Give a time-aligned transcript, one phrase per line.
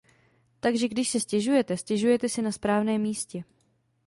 [0.59, 3.43] Takže když si stěžujete, stěžujte si na správném místě.